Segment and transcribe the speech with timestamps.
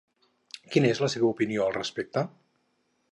[0.75, 2.25] Quina és la seva opinió al respecte?